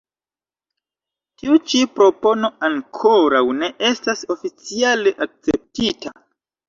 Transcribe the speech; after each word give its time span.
Tiu 1.41 1.57
ĉi 1.73 1.81
propono 1.99 2.51
ankoraŭ 2.69 3.43
ne 3.61 3.69
estas 3.93 4.25
oficiale 4.37 5.15
akceptita. 5.27 6.15